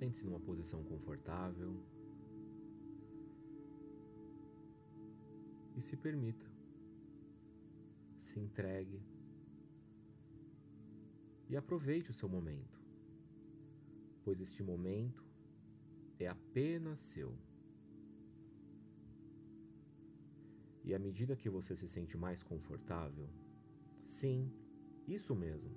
Sente-se 0.00 0.24
numa 0.24 0.40
posição 0.40 0.82
confortável. 0.82 1.76
E 5.76 5.82
se 5.82 5.94
permita. 5.94 6.46
Se 8.16 8.40
entregue. 8.40 9.02
E 11.50 11.54
aproveite 11.54 12.08
o 12.10 12.14
seu 12.14 12.30
momento, 12.30 12.80
pois 14.24 14.40
este 14.40 14.62
momento 14.62 15.22
é 16.18 16.28
apenas 16.28 16.98
seu. 16.98 17.36
E 20.82 20.94
à 20.94 20.98
medida 20.98 21.36
que 21.36 21.50
você 21.50 21.76
se 21.76 21.86
sente 21.86 22.16
mais 22.16 22.42
confortável, 22.42 23.28
sim, 24.06 24.50
isso 25.06 25.34
mesmo, 25.34 25.76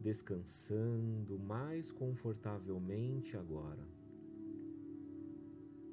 descansando 0.00 1.38
mais 1.38 1.92
confortavelmente 1.92 3.36
agora, 3.36 3.86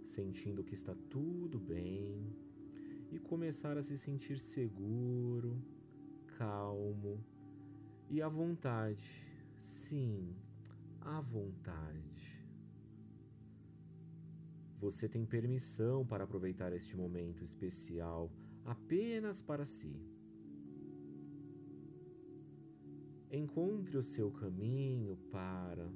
sentindo 0.02 0.64
que 0.64 0.74
está 0.74 0.96
tudo 1.10 1.60
bem 1.60 2.34
e 3.12 3.20
começar 3.20 3.78
a 3.78 3.82
se 3.82 3.98
sentir 3.98 4.40
seguro, 4.40 5.62
calmo 6.38 7.22
e 8.10 8.22
à 8.22 8.30
vontade. 8.30 9.26
Sim, 9.60 10.34
à 11.02 11.20
vontade. 11.20 12.38
Você 14.80 15.10
tem 15.10 15.26
permissão 15.26 16.06
para 16.06 16.24
aproveitar 16.24 16.72
este 16.72 16.96
momento 16.96 17.44
especial 17.44 18.32
apenas 18.64 19.42
para 19.42 19.66
si. 19.66 20.17
Encontre 23.31 23.97
o 23.97 24.03
seu 24.03 24.31
caminho 24.31 25.17
para, 25.31 25.92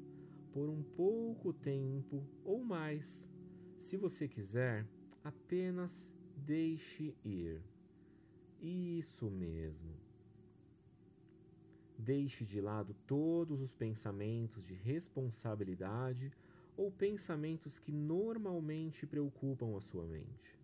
por 0.52 0.70
um 0.70 0.84
pouco 0.84 1.54
tempo 1.54 2.26
ou 2.44 2.64
mais, 2.64 3.30
se 3.78 3.96
você 3.96 4.28
quiser, 4.28 4.86
apenas 5.24 6.14
deixe 6.36 7.16
ir. 7.24 7.62
Isso 8.62 9.30
mesmo. 9.30 9.96
Deixe 11.98 12.44
de 12.44 12.60
lado 12.60 12.94
todos 13.08 13.62
os 13.62 13.74
pensamentos 13.74 14.66
de 14.66 14.74
responsabilidade 14.74 16.32
ou 16.76 16.92
pensamentos 16.92 17.80
que 17.80 17.92
normalmente 17.92 19.08
preocupam 19.08 19.78
a 19.78 19.82
sua 19.82 20.06
mente. 20.06 20.61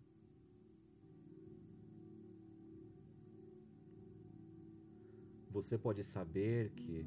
Você 5.58 5.76
pode 5.76 6.04
saber 6.04 6.70
que, 6.76 7.04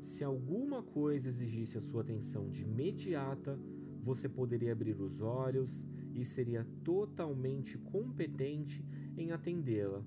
se 0.00 0.22
alguma 0.22 0.84
coisa 0.84 1.26
exigisse 1.26 1.76
a 1.76 1.80
sua 1.80 2.02
atenção 2.02 2.48
de 2.48 2.62
imediata, 2.62 3.58
você 4.04 4.28
poderia 4.28 4.70
abrir 4.70 5.00
os 5.00 5.20
olhos 5.20 5.84
e 6.14 6.24
seria 6.24 6.64
totalmente 6.84 7.76
competente 7.76 8.84
em 9.16 9.32
atendê-la. 9.32 10.00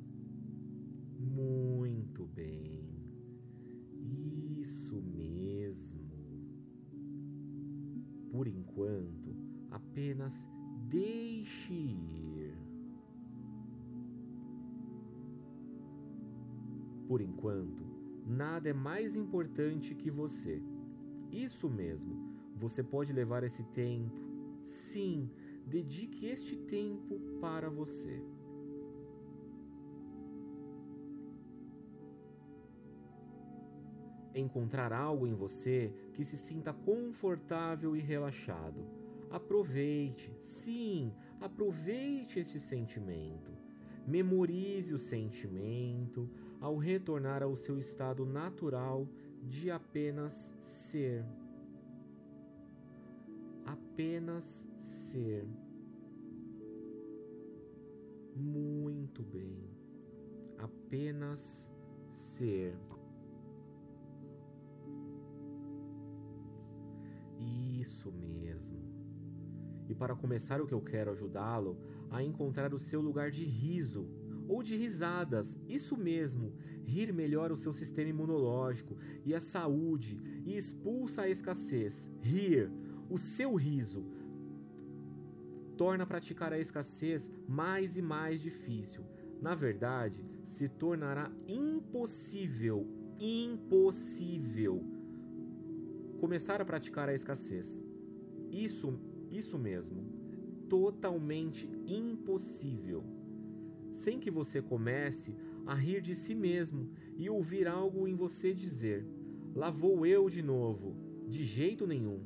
Muito 1.19 2.25
bem. 2.27 2.81
Isso 4.57 4.95
mesmo. 5.01 5.99
Por 8.31 8.47
enquanto, 8.47 9.35
apenas 9.69 10.49
deixe 10.87 11.73
ir. 11.73 12.30
Por 17.11 17.19
enquanto, 17.19 17.83
nada 18.25 18.69
é 18.69 18.73
mais 18.73 19.17
importante 19.17 19.93
que 19.93 20.09
você. 20.09 20.63
Isso 21.29 21.69
mesmo, 21.69 22.13
você 22.55 22.81
pode 22.81 23.11
levar 23.11 23.43
esse 23.43 23.63
tempo. 23.63 24.21
Sim, 24.63 25.29
dedique 25.67 26.27
este 26.27 26.55
tempo 26.55 27.19
para 27.41 27.69
você. 27.69 28.23
encontrar 34.33 34.93
algo 34.93 35.27
em 35.27 35.33
você 35.33 35.93
que 36.13 36.23
se 36.23 36.37
sinta 36.37 36.71
confortável 36.71 37.93
e 37.97 37.99
relaxado. 37.99 38.87
Aproveite, 39.29 40.33
sim, 40.37 41.13
aproveite 41.41 42.39
esse 42.39 42.57
sentimento. 42.57 43.51
Memorize 44.07 44.93
o 44.93 44.97
sentimento 44.97 46.29
ao 46.61 46.77
retornar 46.77 47.41
ao 47.41 47.55
seu 47.55 47.79
estado 47.79 48.23
natural 48.23 49.07
de 49.41 49.71
apenas 49.71 50.55
ser. 50.61 51.25
Apenas 53.65 54.69
ser. 54.79 55.47
Muito 58.35 59.23
bem. 59.23 59.57
Apenas 60.59 61.69
ser. 62.07 62.77
Isso 67.39 68.11
mesmo. 68.11 68.79
E 69.89 69.95
para 69.95 70.15
começar, 70.15 70.61
o 70.61 70.67
que 70.67 70.73
eu 70.73 70.81
quero 70.81 71.11
ajudá-lo 71.11 71.75
a 72.11 72.23
encontrar 72.23 72.71
o 72.73 72.79
seu 72.79 73.01
lugar 73.01 73.31
de 73.31 73.43
riso 73.43 74.07
ou 74.51 74.61
de 74.61 74.75
risadas. 74.75 75.57
Isso 75.79 75.95
mesmo. 75.95 76.53
Rir 76.93 77.13
melhora 77.13 77.53
o 77.53 77.61
seu 77.63 77.71
sistema 77.71 78.09
imunológico 78.09 78.97
e 79.25 79.33
a 79.33 79.39
saúde 79.39 80.19
e 80.45 80.57
expulsa 80.57 81.21
a 81.21 81.29
escassez. 81.29 82.09
Rir, 82.21 82.69
o 83.09 83.17
seu 83.17 83.55
riso, 83.55 84.03
torna 85.77 86.05
praticar 86.05 86.51
a 86.51 86.59
escassez 86.59 87.31
mais 87.47 87.95
e 87.95 88.01
mais 88.01 88.41
difícil. 88.41 89.03
Na 89.41 89.55
verdade, 89.55 90.21
se 90.43 90.67
tornará 90.67 91.31
impossível, 91.47 92.85
impossível 93.19 94.83
começar 96.19 96.61
a 96.61 96.65
praticar 96.65 97.07
a 97.09 97.13
escassez. 97.13 97.81
Isso, 98.51 98.99
isso 99.31 99.57
mesmo, 99.57 100.03
totalmente 100.69 101.67
impossível. 101.87 103.20
Sem 103.91 104.19
que 104.19 104.31
você 104.31 104.61
comece 104.61 105.35
a 105.65 105.73
rir 105.75 106.01
de 106.01 106.15
si 106.15 106.33
mesmo 106.33 106.89
e 107.17 107.29
ouvir 107.29 107.67
algo 107.67 108.07
em 108.07 108.15
você 108.15 108.53
dizer: 108.53 109.05
Lá 109.53 109.69
vou 109.69 110.05
eu 110.05 110.29
de 110.29 110.41
novo. 110.41 110.95
De 111.27 111.43
jeito 111.43 111.85
nenhum. 111.85 112.19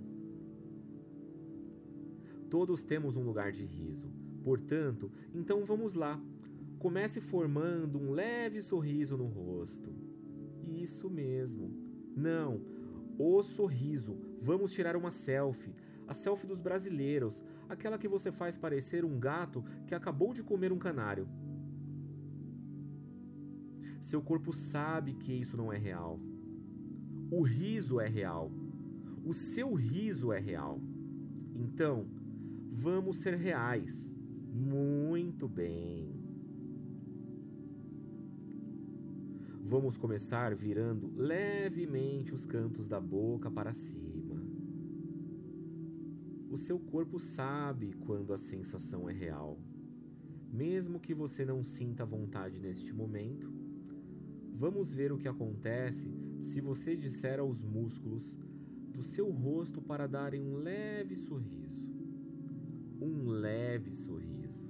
Todos 2.49 2.83
temos 2.83 3.15
um 3.15 3.23
lugar 3.23 3.51
de 3.51 3.65
riso. 3.65 4.11
Portanto, 4.43 5.11
então 5.33 5.65
vamos 5.65 5.93
lá. 5.93 6.21
Comece 6.79 7.19
formando 7.19 7.97
um 7.97 8.11
leve 8.11 8.61
sorriso 8.61 9.17
no 9.17 9.25
rosto. 9.25 9.91
Isso 10.63 11.09
mesmo. 11.09 11.71
Não, 12.15 12.61
o 13.17 13.41
sorriso. 13.41 14.17
Vamos 14.39 14.71
tirar 14.71 14.95
uma 14.95 15.11
selfie. 15.11 15.73
A 16.07 16.13
selfie 16.13 16.45
dos 16.45 16.61
brasileiros, 16.61 17.43
aquela 17.67 17.97
que 17.97 18.07
você 18.07 18.31
faz 18.31 18.55
parecer 18.55 19.03
um 19.03 19.19
gato 19.19 19.63
que 19.87 19.95
acabou 19.95 20.33
de 20.33 20.43
comer 20.43 20.71
um 20.71 20.77
canário. 20.77 21.27
Seu 24.05 24.21
corpo 24.21 24.53
sabe 24.53 25.16
que 25.16 25.33
isso 25.33 25.57
não 25.57 25.73
é 25.73 25.79
real. 25.79 26.19
O 27.31 27.41
riso 27.41 27.99
é 27.99 28.07
real. 28.07 28.51
O 29.23 29.33
seu 29.33 29.73
riso 29.73 30.31
é 30.31 30.39
real. 30.39 30.79
Então, 31.55 32.05
vamos 32.71 33.15
ser 33.15 33.35
reais. 33.35 34.13
Muito 34.53 35.47
bem. 35.47 36.13
Vamos 39.63 39.97
começar 39.97 40.53
virando 40.53 41.12
levemente 41.15 42.31
os 42.31 42.45
cantos 42.45 42.88
da 42.88 43.01
boca 43.01 43.50
para 43.50 43.74
cima. 43.74 44.39
O 46.47 46.57
seu 46.57 46.77
corpo 46.77 47.18
sabe 47.18 47.91
quando 48.06 48.33
a 48.33 48.38
sensação 48.38 49.09
é 49.09 49.13
real. 49.13 49.59
Mesmo 50.53 51.00
que 51.00 51.15
você 51.15 51.44
não 51.44 51.63
sinta 51.63 52.06
vontade 52.06 52.62
neste 52.62 52.94
momento, 52.94 53.55
vamos 54.57 54.94
ver 54.94 55.12
o 55.12 55.18
que 55.18 55.28
acontece 55.28 56.10
se 56.40 56.62
você 56.62 56.96
disser 56.96 57.40
aos 57.40 57.63
músculos 57.63 58.38
do 58.92 59.04
seu 59.04 59.30
rosto 59.30 59.81
para 59.81 60.07
darem 60.07 60.42
um 60.42 60.56
leve 60.56 61.16
sorriso. 61.16 61.94
Um 63.02 63.28
leve 63.28 63.94
sorriso. 63.94 64.68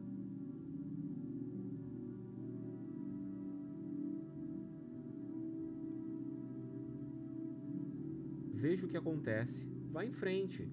Veja 8.54 8.88
o 8.88 8.90
que 8.90 8.98
acontece. 8.98 9.64
Vá 9.92 10.04
em 10.04 10.12
frente. 10.12 10.68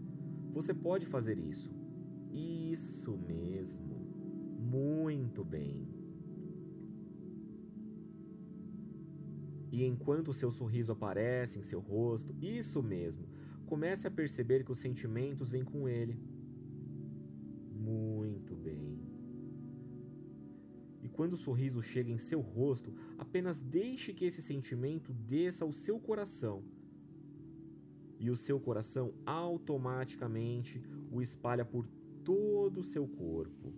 Você 0.55 0.73
pode 0.73 1.07
fazer 1.07 1.39
isso. 1.39 1.71
Isso 2.33 3.19
mesmo. 3.19 4.01
Muito 4.59 5.45
bem. 5.45 6.02
E 9.73 9.83
enquanto 9.87 10.29
o 10.29 10.35
seu 10.35 10.51
sorriso 10.53 10.93
aparece 10.93 11.59
em 11.59 11.63
seu 11.63 11.81
rosto, 11.81 12.37
isso 12.43 12.83
mesmo, 12.83 13.25
comece 13.65 14.07
a 14.07 14.11
perceber 14.11 14.65
que 14.65 14.71
os 14.71 14.79
sentimentos 14.79 15.51
vêm 15.51 15.65
com 15.65 15.89
ele. 15.89 16.15
Muito 17.75 18.55
bem. 18.55 19.01
E 21.01 21.09
quando 21.09 21.33
o 21.33 21.39
sorriso 21.39 21.81
chega 21.81 22.13
em 22.13 22.19
seu 22.19 22.41
rosto, 22.41 22.93
apenas 23.17 23.61
deixe 23.61 24.13
que 24.13 24.27
esse 24.27 24.43
sentimento 24.43 25.11
desça 25.15 25.65
ao 25.65 25.73
seu 25.73 25.99
coração. 25.99 26.63
E 28.21 28.31
o 28.31 28.37
seu 28.37 28.61
coração 28.61 29.15
automaticamente 29.25 30.85
o 31.11 31.23
espalha 31.23 31.65
por 31.65 31.89
todo 32.23 32.81
o 32.81 32.85
seu 32.85 33.09
corpo. 33.09 33.73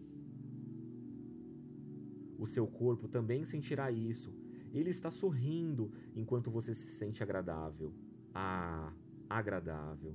O 2.37 2.47
seu 2.47 2.67
corpo 2.67 3.06
também 3.06 3.44
sentirá 3.44 3.93
isso. 3.93 4.35
Ele 4.75 4.91
está 4.91 5.11
sorrindo 5.11 5.91
enquanto 6.17 6.50
você 6.50 6.75
se 6.75 6.91
sente 6.91 7.23
agradável. 7.23 7.94
Ah, 8.35 8.93
agradável. 9.31 10.15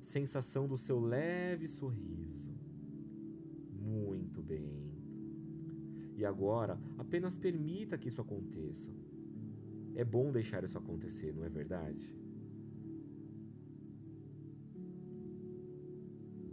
Sensação 0.00 0.68
do 0.68 0.76
seu 0.76 1.00
leve 1.00 1.66
sorriso. 1.66 2.52
Muito 3.72 4.42
bem. 4.42 4.88
E 6.16 6.24
agora, 6.24 6.78
apenas 6.98 7.38
permita 7.38 7.96
que 7.96 8.08
isso 8.08 8.20
aconteça. 8.20 8.92
É 9.94 10.04
bom 10.04 10.30
deixar 10.30 10.62
isso 10.64 10.76
acontecer, 10.76 11.32
não 11.32 11.44
é 11.44 11.48
verdade? 11.48 12.14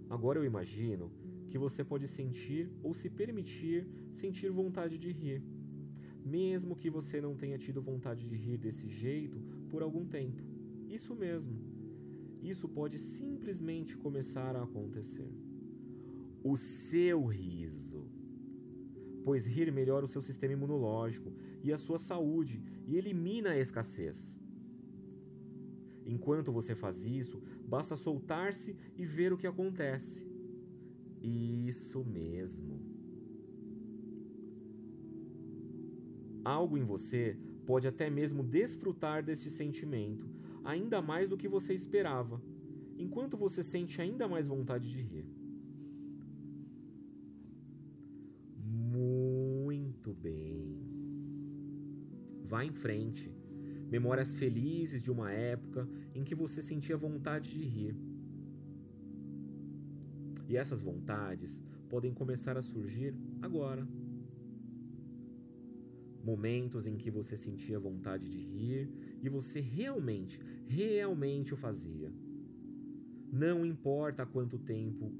Agora 0.09 0.39
eu 0.39 0.45
imagino 0.45 1.11
que 1.49 1.57
você 1.57 1.83
pode 1.83 2.07
sentir 2.07 2.71
ou 2.81 2.93
se 2.93 3.09
permitir 3.09 3.87
sentir 4.11 4.49
vontade 4.49 4.97
de 4.97 5.11
rir, 5.11 5.43
mesmo 6.25 6.75
que 6.75 6.89
você 6.89 7.21
não 7.21 7.35
tenha 7.35 7.57
tido 7.57 7.81
vontade 7.81 8.27
de 8.27 8.35
rir 8.35 8.57
desse 8.57 8.87
jeito 8.87 9.39
por 9.69 9.83
algum 9.83 10.03
tempo. 10.05 10.41
Isso 10.89 11.13
mesmo. 11.13 11.55
Isso 12.41 12.67
pode 12.67 12.97
simplesmente 12.97 13.95
começar 13.95 14.55
a 14.55 14.63
acontecer. 14.63 15.31
O 16.43 16.55
seu 16.57 17.25
riso. 17.25 18.09
Pois 19.23 19.45
rir 19.45 19.71
melhora 19.71 20.05
o 20.05 20.07
seu 20.07 20.21
sistema 20.21 20.53
imunológico 20.53 21.31
e 21.63 21.71
a 21.71 21.77
sua 21.77 21.99
saúde 21.99 22.61
e 22.85 22.95
elimina 22.95 23.51
a 23.51 23.59
escassez. 23.59 24.39
Enquanto 26.05 26.51
você 26.51 26.75
faz 26.75 27.05
isso, 27.05 27.41
basta 27.67 27.95
soltar-se 27.95 28.75
e 28.95 29.05
ver 29.05 29.33
o 29.33 29.37
que 29.37 29.47
acontece. 29.47 30.23
Isso 31.21 32.03
mesmo. 32.05 32.84
Algo 36.45 36.77
em 36.77 36.83
você 36.83 37.37
pode 37.65 37.87
até 37.87 38.09
mesmo 38.09 38.43
desfrutar 38.43 39.23
deste 39.23 39.49
sentimento, 39.49 40.29
ainda 40.63 41.01
mais 41.01 41.27
do 41.27 41.35
que 41.35 41.47
você 41.47 41.73
esperava, 41.73 42.39
enquanto 42.97 43.35
você 43.35 43.63
sente 43.63 43.99
ainda 43.99 44.27
mais 44.27 44.47
vontade 44.47 44.89
de 44.91 45.01
rir. 45.01 45.25
Muito 48.63 50.13
bem. 50.13 50.79
Vá 52.45 52.63
em 52.63 52.71
frente 52.71 53.33
memórias 53.89 54.35
felizes 54.35 55.01
de 55.01 55.11
uma 55.11 55.31
época 55.31 55.87
em 56.13 56.23
que 56.23 56.35
você 56.35 56.61
sentia 56.61 56.97
vontade 56.97 57.51
de 57.51 57.63
rir. 57.63 57.95
E 60.47 60.57
essas 60.57 60.81
vontades 60.81 61.61
podem 61.89 62.13
começar 62.13 62.57
a 62.57 62.61
surgir 62.61 63.15
agora. 63.41 63.87
Momentos 66.25 66.87
em 66.87 66.97
que 66.97 67.11
você 67.11 67.37
sentia 67.37 67.79
vontade 67.79 68.27
de 68.27 68.39
rir 68.39 68.89
e 69.21 69.29
você 69.29 69.59
realmente, 69.59 70.39
realmente 70.65 71.53
o 71.53 71.57
fazia. 71.57 72.11
Não 73.31 73.65
importa 73.65 74.25
quanto 74.25 74.57
tempo 74.57 75.13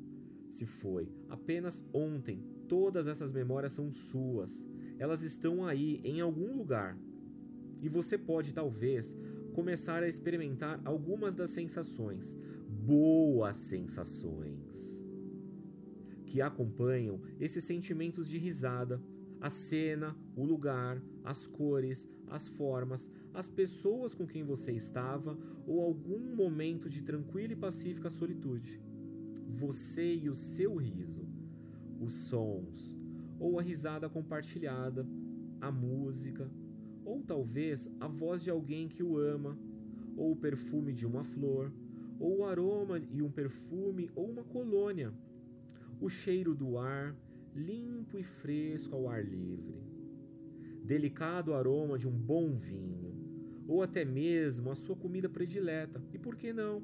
se 0.50 0.66
foi, 0.66 1.08
apenas 1.30 1.86
ontem, 1.94 2.42
todas 2.68 3.08
essas 3.08 3.32
memórias 3.32 3.74
são 3.74 3.92
suas. 3.92 4.66
Elas 4.98 5.22
estão 5.22 5.68
aí 5.68 6.02
em 6.04 6.22
algum 6.22 6.58
lugar 6.58 6.98
e 7.84 7.88
você 7.88 8.18
pode 8.18 8.52
talvez 8.52 9.16
começar 9.54 10.02
a 10.02 10.08
experimentar 10.08 10.82
algumas 10.84 11.36
das 11.36 11.52
sensações, 11.52 12.36
boas 12.68 13.58
sensações, 13.58 15.06
que 16.26 16.42
acompanham 16.42 17.22
esses 17.40 17.64
sentimentos 17.64 18.28
de 18.28 18.38
risada, 18.38 19.00
a 19.40 19.50
cena, 19.50 20.16
o 20.36 20.44
lugar, 20.44 21.02
as 21.24 21.46
cores, 21.48 22.08
as 22.28 22.48
formas, 22.48 23.10
as 23.34 23.50
pessoas 23.50 24.14
com 24.14 24.26
quem 24.26 24.44
você 24.44 24.72
estava 24.72 25.38
ou 25.68 25.82
algum 25.82 26.36
momento 26.36 26.90
de 26.90 27.02
tranquila 27.02 27.54
e 27.54 27.56
pacífica 27.56 28.10
solitude. 28.10 28.82
Você 29.48 30.16
e 30.16 30.30
o 30.30 30.36
seu 30.36 30.76
riso, 30.76 31.28
os 32.00 32.14
sons, 32.14 32.98
ou 33.40 33.60
a 33.60 33.62
risada 33.62 34.10
compartilhada, 34.10 35.08
a 35.62 35.72
música, 35.72 36.50
ou 37.04 37.22
talvez 37.22 37.90
a 38.00 38.08
voz 38.08 38.44
de 38.44 38.50
alguém 38.50 38.88
que 38.88 39.04
o 39.04 39.18
ama, 39.18 39.58
ou 40.16 40.32
o 40.32 40.36
perfume 40.36 40.94
de 40.94 41.06
uma 41.06 41.24
flor, 41.24 41.72
ou 42.20 42.40
o 42.40 42.46
aroma 42.46 43.00
e 43.12 43.22
um 43.22 43.30
perfume 43.30 44.10
ou 44.16 44.30
uma 44.30 44.44
colônia, 44.44 45.14
o 46.00 46.10
cheiro 46.10 46.54
do 46.54 46.78
ar, 46.78 47.16
limpo 47.56 48.20
e 48.20 48.24
fresco 48.24 48.96
ao 48.96 49.08
ar 49.08 49.24
livre, 49.24 49.82
delicado 50.84 51.54
aroma 51.54 51.98
de 51.98 52.08
um 52.08 52.12
bom 52.12 52.56
vinho, 52.56 53.14
ou 53.68 53.82
até 53.82 54.06
mesmo 54.06 54.70
a 54.70 54.76
sua 54.76 54.96
comida 54.96 55.28
predileta, 55.28 56.02
e 56.14 56.20
por 56.20 56.36
que 56.36 56.54
não? 56.54 56.84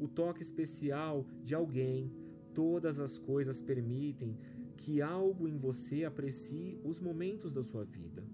O 0.00 0.08
toque 0.08 0.42
especial 0.42 1.24
de 1.42 1.54
alguém, 1.54 2.10
todas 2.52 2.98
as 2.98 3.18
coisas 3.18 3.60
permitem 3.60 4.36
que 4.76 5.00
algo 5.00 5.46
em 5.46 5.56
você 5.56 6.04
aprecie 6.04 6.80
os 6.82 6.98
momentos 6.98 7.52
da 7.52 7.62
sua 7.62 7.84
vida 7.84 8.24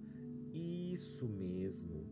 isso 0.53 1.29
mesmo. 1.29 2.05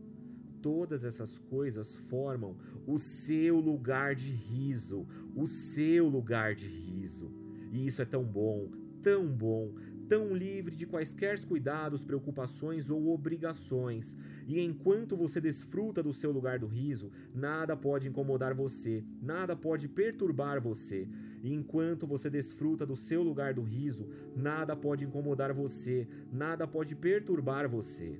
Todas 0.61 1.03
essas 1.03 1.37
coisas 1.37 1.95
formam 1.95 2.57
o 2.85 2.97
seu 2.97 3.59
lugar 3.59 4.15
de 4.15 4.31
riso, 4.31 5.07
o 5.35 5.47
seu 5.47 6.07
lugar 6.07 6.53
de 6.53 6.67
riso. 6.67 7.31
E 7.71 7.85
isso 7.85 8.01
é 8.01 8.05
tão 8.05 8.23
bom, 8.23 8.69
tão 9.01 9.27
bom, 9.27 9.73
tão 10.07 10.33
livre 10.33 10.75
de 10.75 10.85
quaisquer 10.85 11.39
cuidados, 11.45 12.03
preocupações 12.03 12.89
ou 12.89 13.09
obrigações. 13.09 14.15
E 14.47 14.59
enquanto 14.59 15.15
você 15.15 15.39
desfruta 15.39 16.01
do 16.01 16.13
seu 16.13 16.31
lugar 16.31 16.57
do 16.59 16.67
riso, 16.67 17.11
nada 17.33 17.75
pode 17.77 18.07
incomodar 18.09 18.53
você, 18.53 19.03
nada 19.21 19.55
pode 19.55 19.87
perturbar 19.87 20.59
você. 20.61 21.07
E 21.43 21.53
enquanto 21.53 22.07
você 22.07 22.29
desfruta 22.29 22.85
do 22.85 22.95
seu 22.95 23.21
lugar 23.23 23.53
do 23.53 23.61
riso, 23.61 24.07
nada 24.35 24.75
pode 24.75 25.05
incomodar 25.05 25.53
você, 25.53 26.07
nada 26.31 26.67
pode 26.67 26.95
perturbar 26.95 27.69
você 27.69 28.19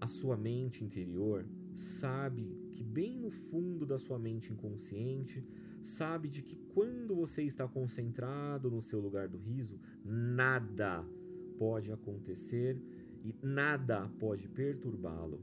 a 0.00 0.06
sua 0.06 0.36
mente 0.36 0.84
interior 0.84 1.44
sabe 1.74 2.44
que, 2.72 2.82
bem 2.82 3.18
no 3.18 3.30
fundo 3.30 3.84
da 3.86 3.98
sua 3.98 4.18
mente 4.18 4.52
inconsciente, 4.52 5.44
sabe 5.82 6.28
de 6.28 6.42
que 6.42 6.56
quando 6.74 7.14
você 7.14 7.42
está 7.42 7.66
concentrado 7.66 8.70
no 8.70 8.80
seu 8.80 9.00
lugar 9.00 9.28
do 9.28 9.38
riso, 9.38 9.80
nada 10.04 11.04
pode 11.58 11.90
acontecer 11.92 12.80
e 13.24 13.34
nada 13.42 14.08
pode 14.18 14.48
perturbá-lo. 14.48 15.40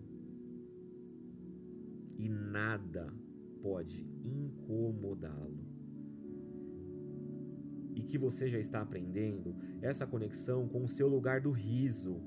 E 2.17 2.29
nada 2.29 3.13
pode 3.61 4.07
incomodá-lo. 4.23 5.65
E 7.93 8.01
que 8.03 8.17
você 8.17 8.47
já 8.47 8.59
está 8.59 8.81
aprendendo 8.81 9.55
essa 9.81 10.05
conexão 10.05 10.67
com 10.67 10.83
o 10.83 10.87
seu 10.87 11.07
lugar 11.07 11.41
do 11.41 11.51
riso 11.51 12.21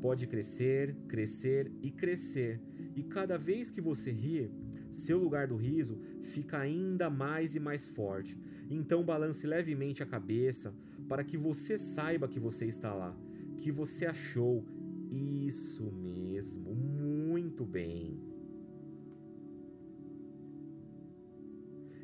pode 0.00 0.26
crescer, 0.26 0.94
crescer 1.08 1.72
e 1.82 1.90
crescer. 1.90 2.60
E 2.94 3.02
cada 3.02 3.36
vez 3.36 3.70
que 3.70 3.80
você 3.80 4.10
rir, 4.10 4.50
seu 4.94 5.18
lugar 5.18 5.46
do 5.46 5.56
riso 5.56 5.98
fica 6.22 6.58
ainda 6.58 7.10
mais 7.10 7.54
e 7.54 7.60
mais 7.60 7.86
forte. 7.86 8.38
Então 8.70 9.04
balance 9.04 9.46
levemente 9.46 10.02
a 10.02 10.06
cabeça 10.06 10.74
para 11.08 11.24
que 11.24 11.36
você 11.36 11.76
saiba 11.76 12.28
que 12.28 12.40
você 12.40 12.66
está 12.66 12.94
lá, 12.94 13.16
que 13.58 13.70
você 13.70 14.06
achou 14.06 14.64
isso 15.10 15.90
mesmo, 15.92 16.74
muito 16.74 17.64
bem. 17.64 18.18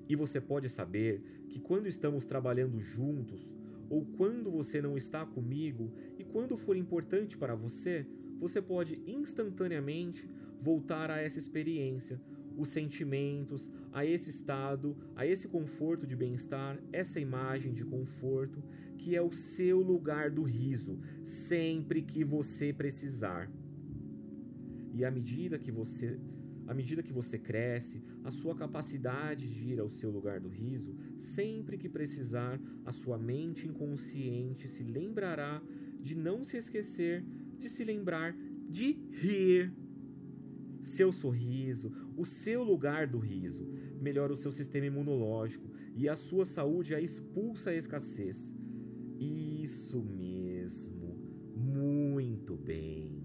E 0.08 0.16
você 0.16 0.40
pode 0.40 0.68
saber 0.68 1.22
que 1.48 1.60
quando 1.60 1.86
estamos 1.86 2.26
trabalhando 2.26 2.80
juntos, 2.80 3.54
ou 3.88 4.04
quando 4.04 4.50
você 4.50 4.80
não 4.80 4.96
está 4.96 5.26
comigo 5.26 5.92
e 6.18 6.24
quando 6.24 6.56
for 6.56 6.76
importante 6.76 7.36
para 7.36 7.54
você, 7.54 8.06
você 8.38 8.62
pode 8.62 9.00
instantaneamente 9.06 10.28
voltar 10.60 11.10
a 11.10 11.20
essa 11.20 11.38
experiência, 11.38 12.20
os 12.60 12.68
sentimentos, 12.68 13.70
a 13.92 14.04
esse 14.04 14.30
estado, 14.30 14.96
a 15.16 15.26
esse 15.26 15.48
conforto 15.48 16.06
de 16.06 16.16
bem-estar, 16.16 16.78
essa 16.92 17.18
imagem 17.18 17.72
de 17.72 17.84
conforto, 17.84 18.62
que 18.98 19.16
é 19.16 19.22
o 19.22 19.32
seu 19.32 19.80
lugar 19.80 20.30
do 20.30 20.42
riso, 20.42 20.98
sempre 21.24 22.02
que 22.02 22.22
você 22.22 22.72
precisar. 22.72 23.50
E 24.92 25.04
à 25.04 25.10
medida 25.10 25.58
que 25.58 25.72
você 25.72 26.18
À 26.72 26.74
medida 26.80 27.02
que 27.02 27.12
você 27.20 27.36
cresce, 27.36 27.96
a 28.22 28.30
sua 28.30 28.54
capacidade 28.54 29.44
de 29.54 29.72
ir 29.72 29.80
ao 29.80 29.88
seu 29.88 30.08
lugar 30.16 30.38
do 30.38 30.48
riso, 30.48 30.92
sempre 31.16 31.76
que 31.76 31.88
precisar, 31.88 32.60
a 32.90 32.92
sua 32.92 33.18
mente 33.18 33.66
inconsciente 33.66 34.68
se 34.68 34.84
lembrará 34.84 35.60
de 36.00 36.14
não 36.14 36.44
se 36.44 36.56
esquecer 36.56 37.24
de 37.60 37.68
se 37.68 37.84
lembrar 37.84 38.34
de 38.68 38.92
rir. 39.12 39.72
Seu 40.80 41.12
sorriso, 41.12 41.92
o 42.16 42.24
seu 42.24 42.62
lugar 42.62 43.06
do 43.06 43.18
riso, 43.18 43.66
melhora 44.00 44.32
o 44.32 44.36
seu 44.36 44.50
sistema 44.50 44.86
imunológico 44.86 45.70
e 45.94 46.08
a 46.08 46.16
sua 46.16 46.44
saúde 46.44 46.94
a 46.94 47.00
expulsa 47.00 47.70
a 47.70 47.74
escassez. 47.74 48.54
Isso 49.18 50.02
mesmo, 50.02 51.18
muito 51.54 52.56
bem. 52.56 53.19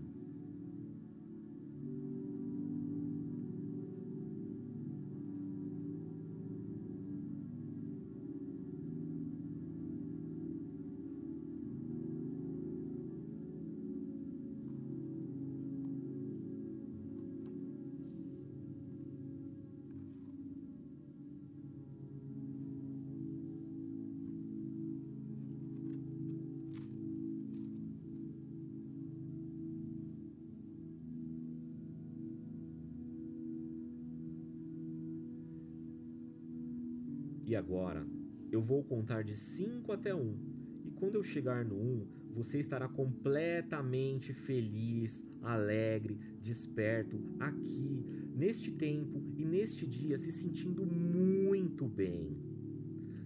E 37.45 37.55
agora, 37.55 38.05
eu 38.51 38.59
vou 38.59 38.83
contar 38.83 39.23
de 39.23 39.35
5 39.35 39.91
até 39.91 40.15
1. 40.15 40.19
Um, 40.19 40.35
e 40.83 40.91
quando 40.91 41.15
eu 41.15 41.23
chegar 41.23 41.63
no 41.63 41.75
1, 41.75 41.79
um, 41.79 42.07
você 42.33 42.59
estará 42.59 42.89
completamente 42.89 44.33
feliz, 44.33 45.23
alegre, 45.43 46.17
desperto, 46.41 47.21
aqui, 47.39 48.03
neste 48.35 48.71
tempo 48.71 49.23
e 49.37 49.45
neste 49.45 49.85
dia, 49.85 50.17
se 50.17 50.31
sentindo 50.31 50.83
muito 50.85 51.87
bem. 51.87 52.35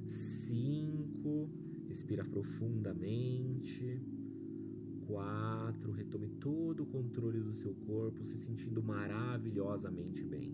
5, 0.06 1.50
respira 1.88 2.26
profundamente. 2.26 4.02
4, 5.08 5.92
retome 5.92 6.28
todo 6.40 6.84
o 6.84 6.86
controle 6.86 7.40
do 7.40 7.54
seu 7.54 7.74
corpo, 7.74 8.24
se 8.26 8.38
sentindo 8.38 8.84
maravilhosamente 8.84 10.24
bem. 10.24 10.54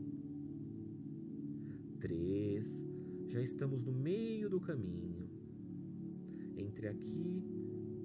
3, 2.00 2.95
já 3.28 3.42
estamos 3.42 3.84
no 3.84 3.92
meio 3.92 4.50
do 4.50 4.60
caminho 4.60 5.30
entre 6.58 6.88
aqui 6.88 7.44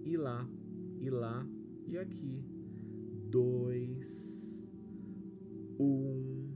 e 0.05 0.17
lá, 0.17 0.49
e 1.01 1.11
lá 1.11 1.47
e 1.87 1.99
aqui. 1.99 2.45
Dois, 3.31 4.67
um, 5.79 6.53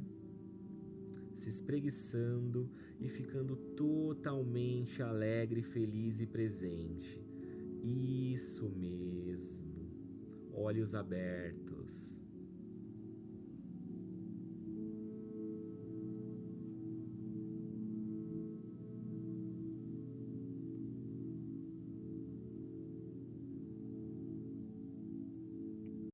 se 1.35 1.49
espreguiçando 1.49 2.69
e 3.01 3.09
ficando 3.09 3.57
totalmente 3.77 5.03
alegre, 5.03 5.63
feliz 5.63 6.21
e 6.21 6.27
presente. 6.27 7.25
Isso 7.83 8.69
mesmo, 8.71 9.89
olhos 10.53 10.95
abertos. 10.95 12.24